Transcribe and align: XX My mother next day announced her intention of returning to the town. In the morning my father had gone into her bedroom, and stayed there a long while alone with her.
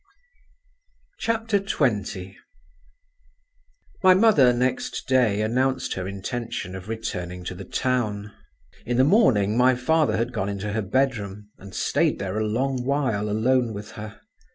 XX 1.23 2.33
My 4.01 4.13
mother 4.15 4.51
next 4.51 5.07
day 5.07 5.41
announced 5.43 5.93
her 5.93 6.07
intention 6.07 6.75
of 6.75 6.89
returning 6.89 7.43
to 7.43 7.53
the 7.53 7.65
town. 7.65 8.33
In 8.83 8.97
the 8.97 9.03
morning 9.03 9.55
my 9.55 9.75
father 9.75 10.17
had 10.17 10.33
gone 10.33 10.49
into 10.49 10.73
her 10.73 10.81
bedroom, 10.81 11.51
and 11.59 11.75
stayed 11.75 12.17
there 12.17 12.39
a 12.39 12.47
long 12.47 12.83
while 12.83 13.29
alone 13.29 13.73
with 13.75 13.91
her. 13.91 14.19